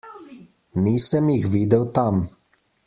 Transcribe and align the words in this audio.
Nisem 0.81 1.25
jih 1.33 1.47
videl 1.53 1.83
tam. 1.95 2.15